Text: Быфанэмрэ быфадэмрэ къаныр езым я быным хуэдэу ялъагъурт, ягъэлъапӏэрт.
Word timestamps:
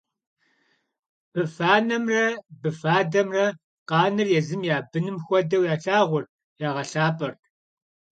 Быфанэмрэ 1.31 2.23
быфадэмрэ 2.61 3.45
къаныр 3.89 4.27
езым 4.39 4.61
я 4.75 4.77
быным 4.91 5.17
хуэдэу 5.25 5.63
ялъагъурт, 5.73 6.27
ягъэлъапӏэрт. 6.67 7.39